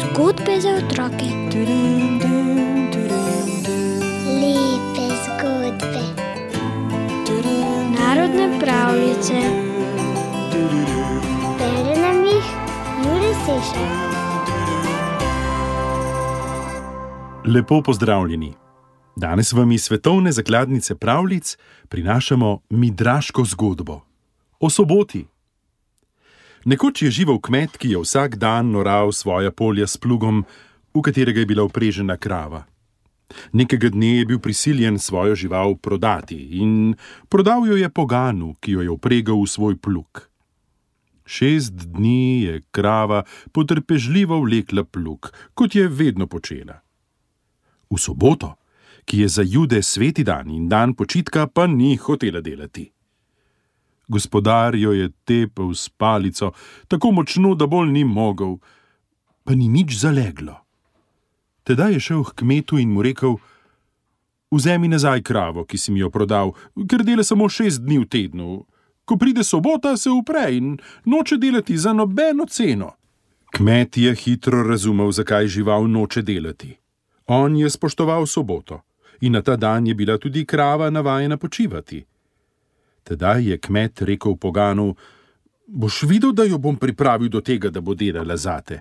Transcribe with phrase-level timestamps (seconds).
[0.00, 1.26] Zgodbe za otroke.
[4.40, 6.04] Lepe zgodbe.
[7.98, 9.34] Narodne pravljice.
[11.58, 12.46] Bere nam jih
[13.04, 13.88] Juri Sešer.
[17.46, 18.54] Lepo pozdravljeni.
[19.16, 21.56] Danes vam iz svetovne zakladnice pravljic
[21.88, 24.00] prinašamo midraško zgodbo
[24.60, 25.26] o soboti.
[26.66, 30.42] Nekoč je živel kmet, ki je vsak dan noral svoja polja s plugom,
[30.90, 32.64] v katerega je bila uprežena krava.
[33.54, 36.96] Nekega dne je bil prisiljen svojo žival prodati in
[37.30, 40.26] prodal jo je poganu, ki jo je upregal v svoj plug.
[41.22, 43.22] Šest dni je krava
[43.54, 46.82] potrpežljivo vlekla plug, kot je vedno počela.
[47.90, 48.56] V soboto,
[49.06, 52.95] ki je za jude sveti dan in dan počitka, pa ni hotela delati.
[54.08, 56.52] Gospodar jo je tepel s palico,
[56.88, 58.56] tako močno, da bolj ni mogel,
[59.44, 60.54] pa ni nič zaleglo.
[61.66, 63.36] Tedaj je šel k kmetu in mu rekel:
[64.50, 66.54] Vzemi nazaj kravo, ki si mi jo prodal,
[66.88, 68.64] ker dela samo šest dni v tednu.
[69.04, 72.92] Ko pride sobota, se upre in noče delati za nobeno ceno.
[73.50, 76.76] Kmet je hitro razumel, zakaj žival noče delati.
[77.26, 78.82] On je spoštoval soboto
[79.20, 82.04] in na ta dan je bila tudi krava navajena počivati.
[83.06, 84.94] Tedaj je kmet rekel poganu:
[85.66, 88.80] Boš videl, da jo bom pripravil do tega, da bo delala zate.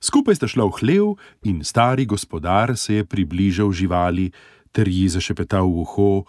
[0.00, 1.06] Skupaj sta šla v hlev
[1.46, 4.30] in stari gospodar se je približal živali
[4.72, 6.24] ter ji zašepetal v uho: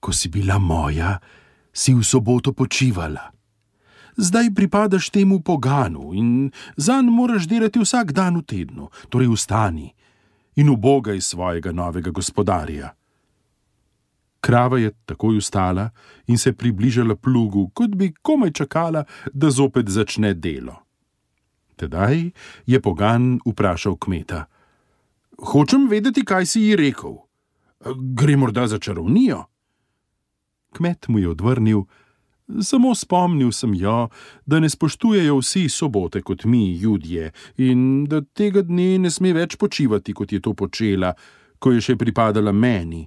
[0.00, 1.18] Ko si bila moja,
[1.72, 3.30] si v soboto počivala.
[4.18, 9.94] Zdaj pripadaš temu poganu in zanj moraš delati vsak dan v tednu, torej vstani
[10.58, 12.90] in ubogaj svojega novega gospodarja.
[14.40, 15.90] Krava je takoj ustala
[16.26, 20.76] in se približala plugu, kot bi komaj čakala, da zopet začne delo.
[21.76, 22.30] Tedaj
[22.66, 24.44] je pogan vprašal kmeta:
[25.38, 27.18] Hočem vedeti, kaj si ji rekel.
[27.94, 29.44] Gre morda za čarovnijo?
[30.74, 31.82] Kmet mu je odvrnil:
[32.62, 34.08] Samo spomnil sem jo,
[34.46, 39.56] da ne spoštujejo vsi sobote kot mi, ljudje, in da tega dne ne sme več
[39.56, 41.12] počivati, kot je to počela,
[41.58, 43.04] ko je še pripadala meni.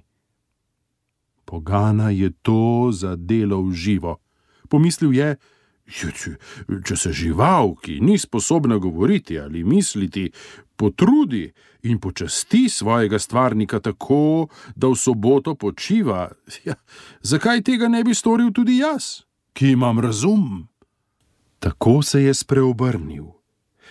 [1.44, 4.16] Pogana je to zadelo v živo.
[4.68, 5.36] Pomislil je,
[5.86, 10.30] če, se žival, ki ni sposobna govoriti ali misliti,
[10.76, 16.30] potrudi in počasti svojega stvarnika tako, da v soboto počiva,
[16.66, 16.74] ja,
[17.22, 19.22] zakaj tega ne bi storil tudi jaz,
[19.52, 20.68] ki imam razum?
[21.58, 23.24] Tako se je spreobrnil.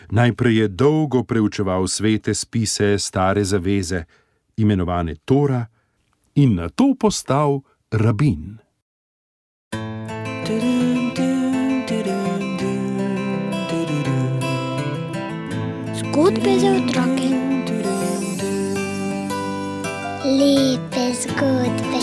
[0.09, 4.03] Najprej je dolgo preučeval svete spise stare zaveze,
[4.57, 5.65] imenovane Tora,
[6.35, 8.59] in na to postal rabin.
[15.95, 17.29] Zgodbe za otroke.
[20.25, 22.01] Lepe zgodbe.